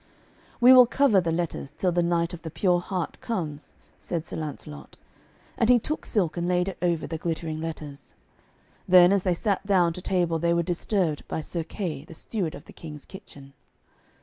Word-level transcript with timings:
'We 0.59 0.73
will 0.73 0.87
cover 0.87 1.21
the 1.21 1.31
letters 1.31 1.71
till 1.73 1.91
the 1.91 2.01
Knight 2.01 2.33
of 2.33 2.41
the 2.41 2.49
Pure 2.49 2.79
Heart 2.79 3.21
comes,' 3.21 3.75
said 3.99 4.25
Sir 4.25 4.35
Lancelot; 4.35 4.97
and 5.59 5.69
he 5.69 5.77
took 5.77 6.07
silk 6.07 6.37
and 6.37 6.47
laid 6.47 6.69
it 6.69 6.79
over 6.81 7.05
the 7.05 7.19
glittering 7.19 7.61
letters. 7.61 8.15
Then 8.87 9.13
as 9.13 9.21
they 9.21 9.35
sat 9.35 9.63
down 9.63 9.93
to 9.93 10.01
table 10.01 10.39
they 10.39 10.55
were 10.55 10.63
disturbed 10.63 11.21
by 11.27 11.41
Sir 11.41 11.63
Kay, 11.63 12.03
the 12.03 12.15
steward 12.15 12.55
of 12.55 12.65
the 12.65 12.73
King's 12.73 13.05
kitchen. 13.05 13.53